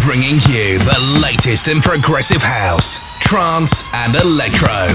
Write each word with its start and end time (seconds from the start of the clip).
bringing 0.00 0.36
you 0.48 0.78
the 0.78 1.18
latest 1.20 1.68
in 1.68 1.80
progressive 1.80 2.42
house, 2.42 3.00
trance, 3.18 3.88
and 3.92 4.14
electro. 4.14 4.86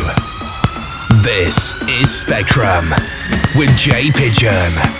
This 1.21 1.75
is 1.87 2.09
Spectrum 2.09 2.85
with 3.55 3.75
Jay 3.77 4.09
Pigeon. 4.11 4.96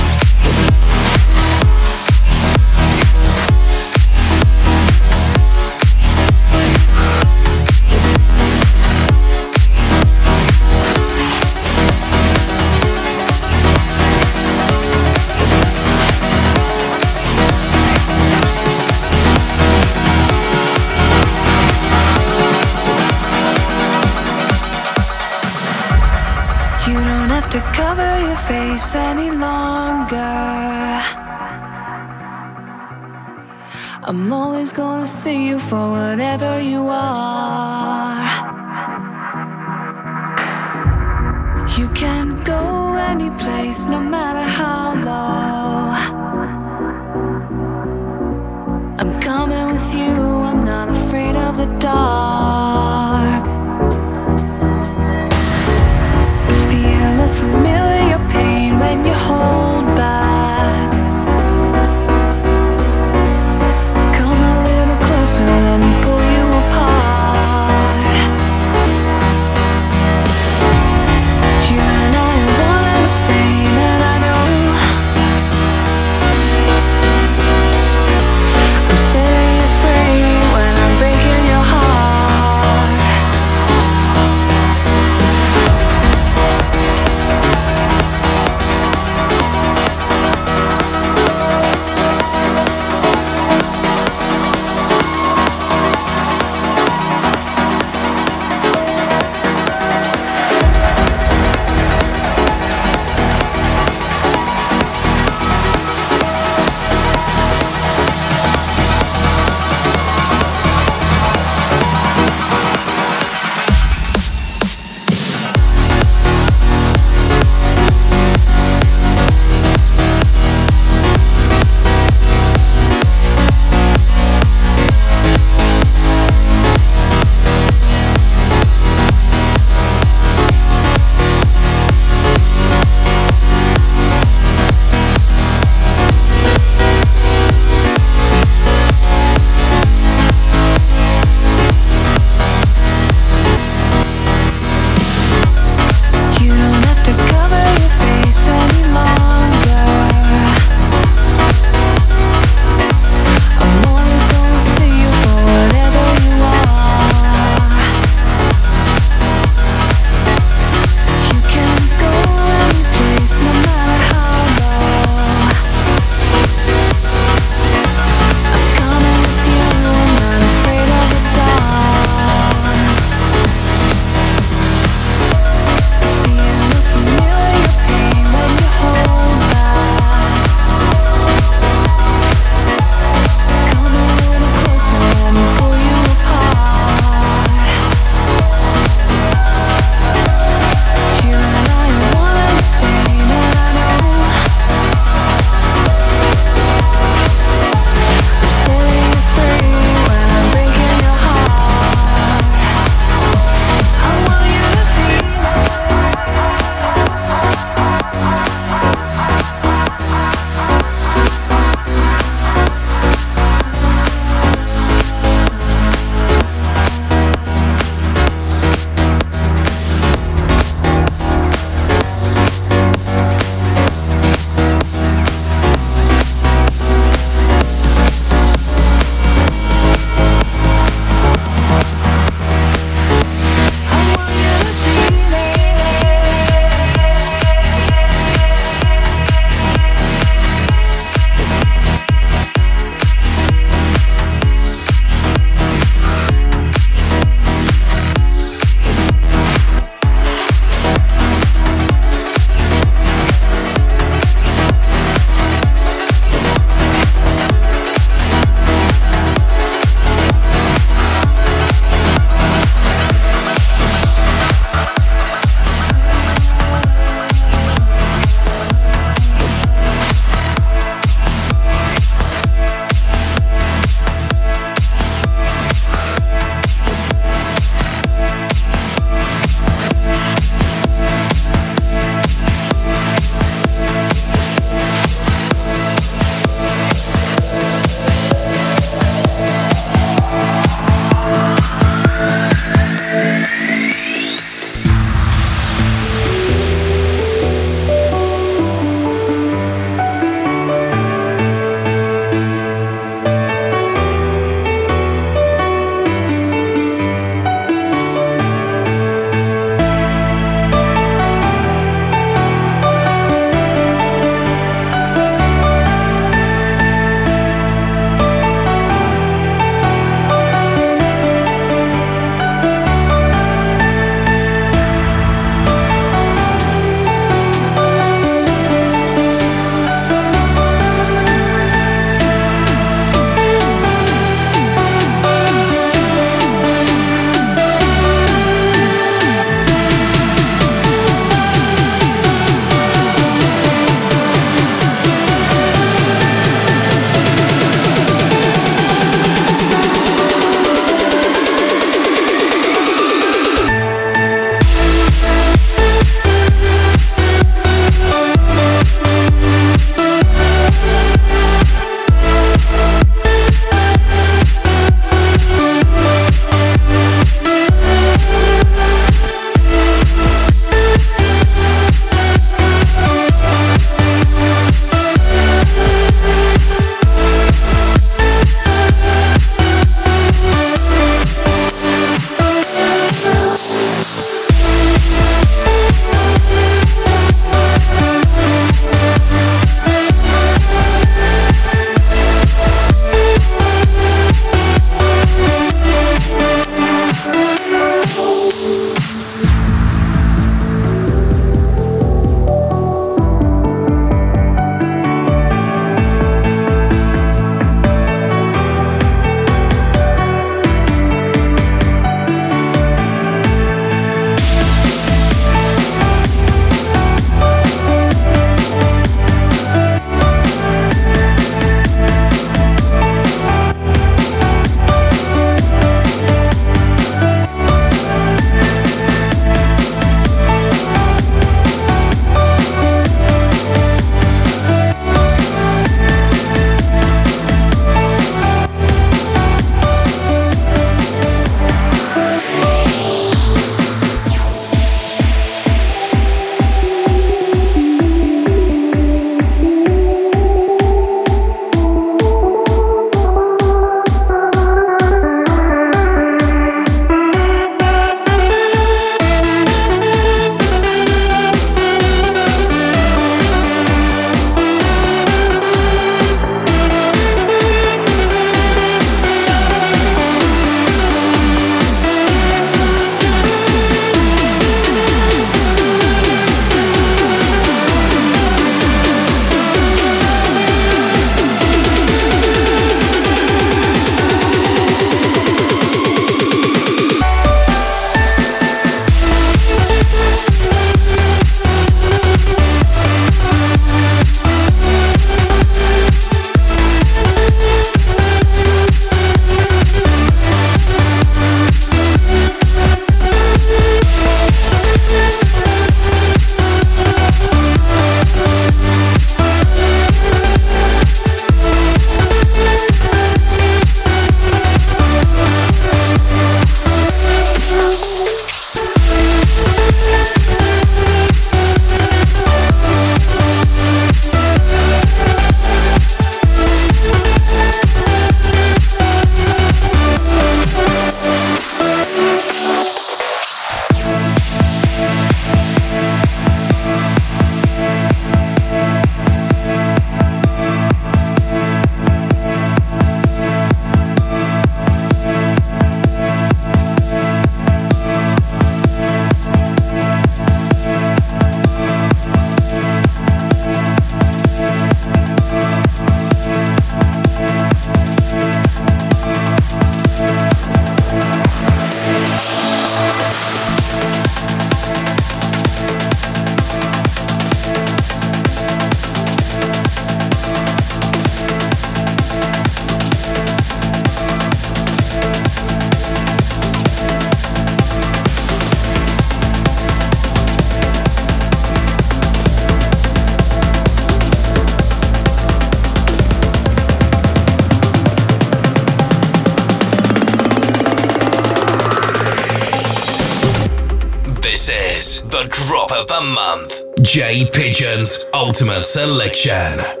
J 597.11 597.43
Pigeon's 597.51 598.23
Ultimate 598.33 598.85
Selection. 598.85 600.00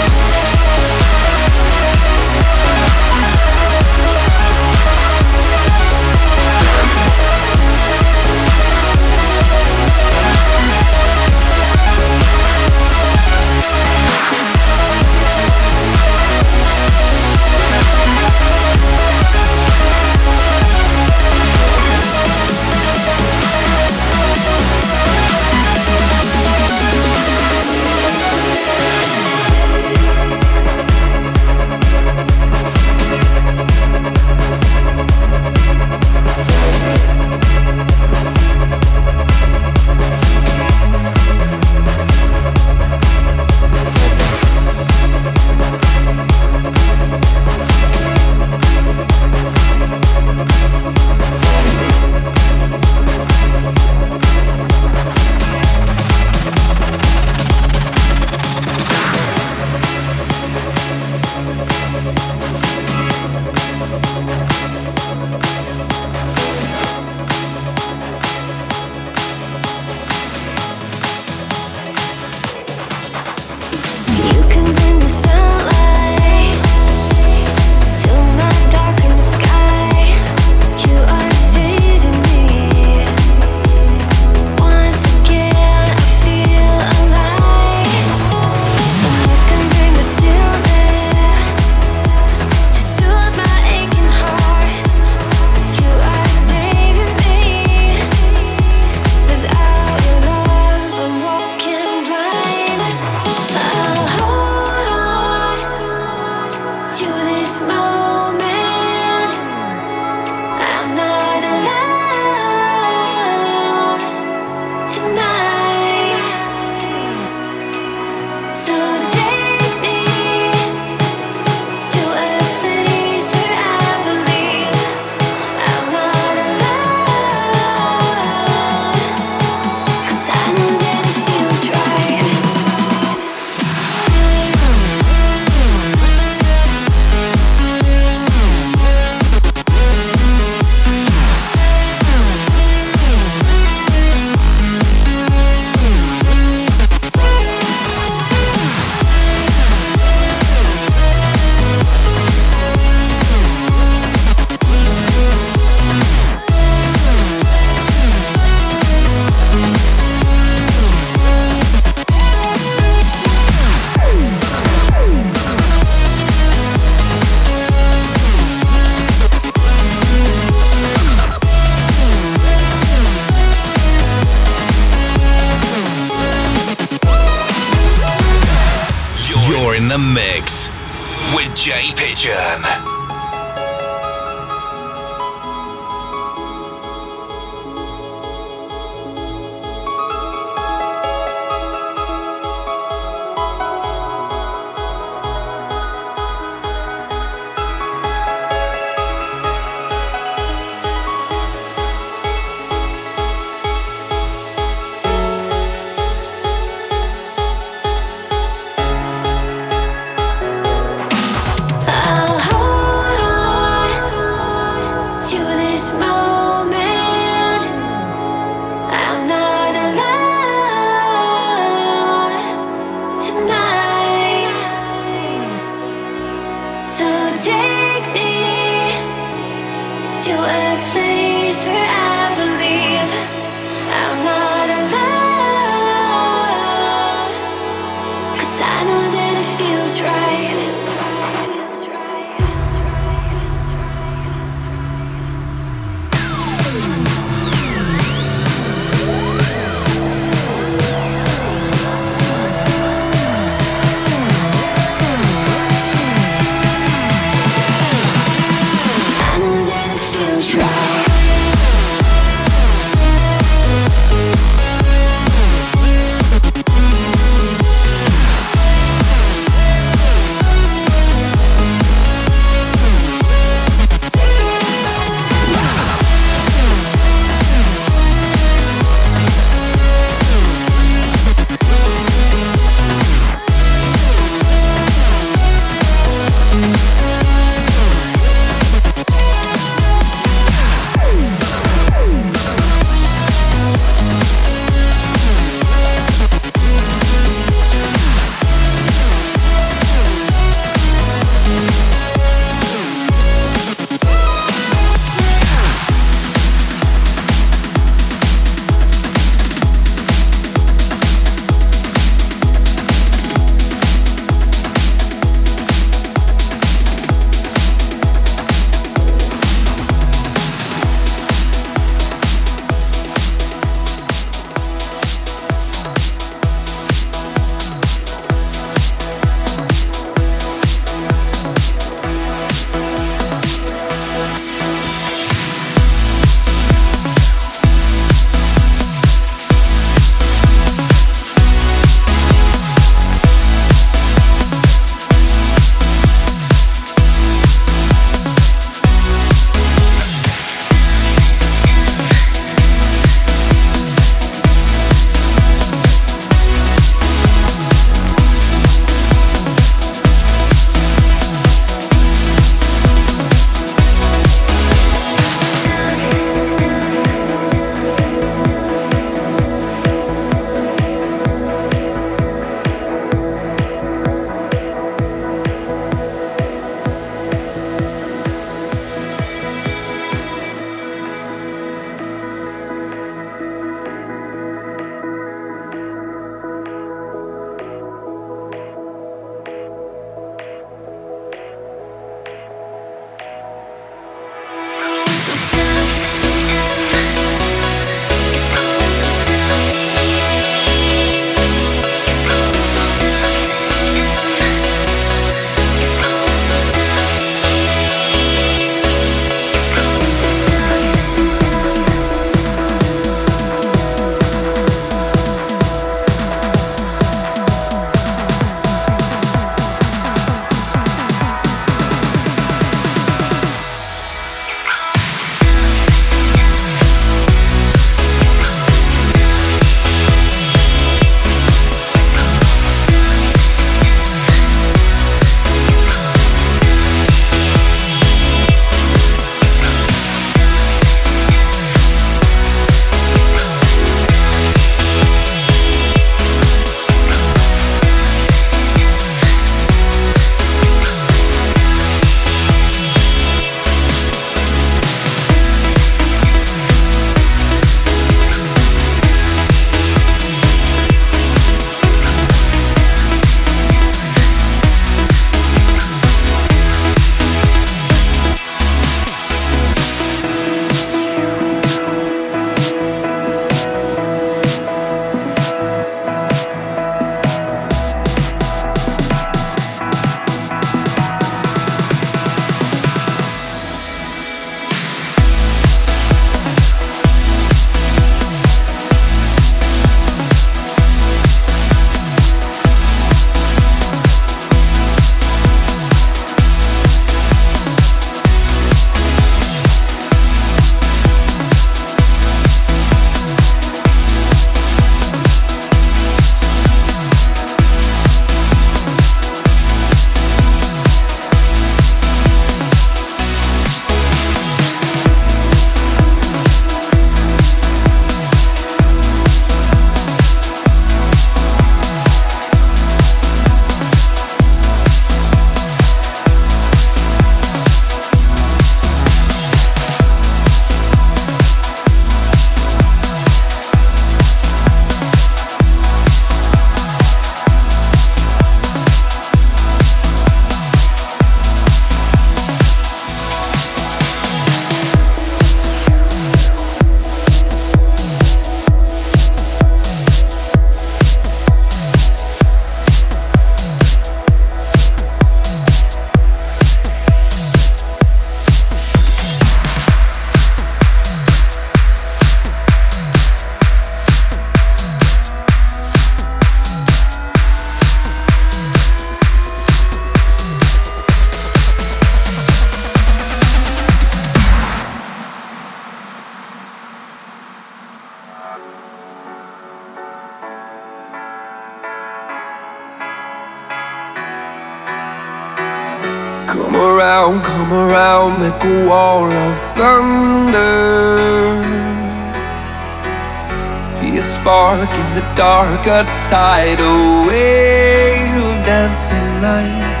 a 595.88 596.04
tidal 596.30 597.26
wave 597.26 598.66
dancing 598.66 599.30
light. 599.40 600.00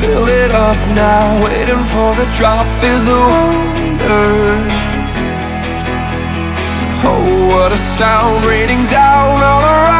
Fill 0.00 0.28
it 0.28 0.52
up 0.52 0.78
now, 0.94 1.44
waiting 1.44 1.84
for 1.92 2.14
the 2.14 2.26
drop 2.36 2.66
is 2.82 3.02
the 3.02 3.18
wonder. 3.18 4.26
Oh, 7.08 7.48
what 7.50 7.72
a 7.72 7.76
sound 7.76 8.44
raining 8.44 8.86
down 8.86 9.42
all 9.42 9.62
around. 9.62 9.95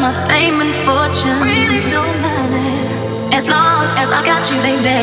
My 0.00 0.14
fame 0.28 0.60
and 0.60 0.70
fortune 0.86 1.42
really 1.42 1.90
don't 1.90 2.20
matter. 2.22 3.34
As 3.34 3.48
long 3.48 3.82
as 3.98 4.12
I 4.12 4.24
got 4.24 4.46
you, 4.48 4.54
baby. 4.62 5.02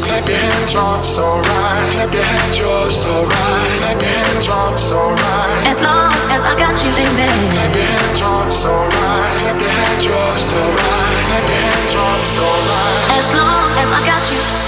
Clap 0.00 0.26
your 0.26 0.34
hands, 0.34 0.72
drop 0.72 1.04
so 1.04 1.20
right. 1.20 1.88
Clap 1.92 2.14
your 2.14 2.24
hands, 2.24 2.56
drop 2.56 2.90
so 2.90 3.12
right. 3.28 3.68
Clap 3.84 4.00
your 4.00 4.08
hands, 4.08 4.46
drop 4.46 4.78
so 4.78 4.96
right. 4.96 5.68
As 5.68 5.78
long 5.78 6.08
as 6.32 6.42
I 6.42 6.56
got 6.56 6.80
you, 6.80 6.88
baby. 6.96 7.28
Clap 7.52 7.76
your 7.76 7.84
hands, 7.84 8.18
drop 8.18 8.50
so 8.50 8.72
right. 8.72 9.36
Clap 9.44 9.60
your 9.60 9.68
hands, 9.68 10.04
drop 10.08 10.38
so 10.40 10.56
right. 10.56 11.24
Clap 11.28 11.44
your 11.44 11.60
hands, 11.60 11.92
drop 11.92 12.24
so 12.24 12.44
right. 12.48 13.20
As 13.20 13.28
long 13.28 13.68
as 13.76 13.88
I 13.92 14.00
got 14.08 14.24
you. 14.32 14.61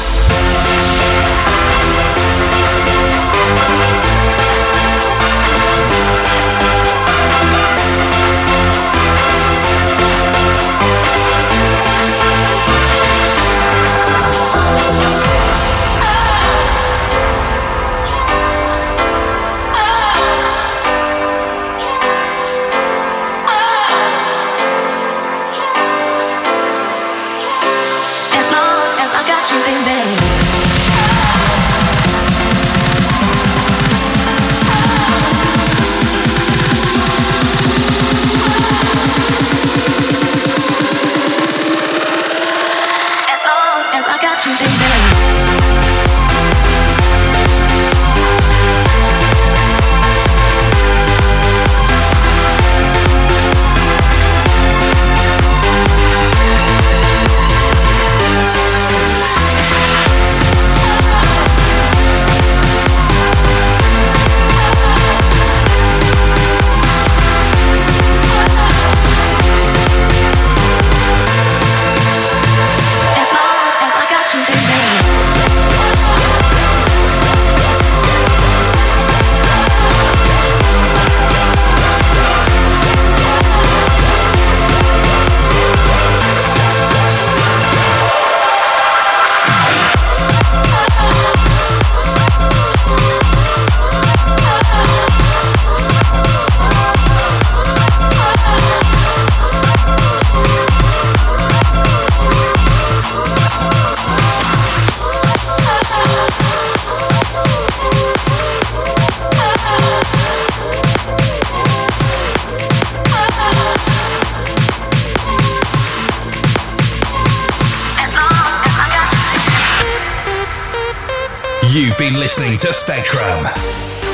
Spectrum. 122.94 123.44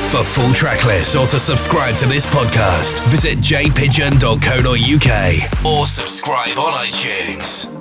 For 0.09 0.23
full 0.23 0.53
track 0.53 0.83
lists 0.85 1.15
or 1.15 1.27
to 1.27 1.39
subscribe 1.39 1.97
to 1.97 2.07
this 2.07 2.25
podcast, 2.25 2.99
visit 3.09 3.37
jpigeon.co.uk 3.37 5.65
or 5.65 5.85
subscribe 5.85 6.57
on 6.57 6.87
iTunes. 6.87 7.80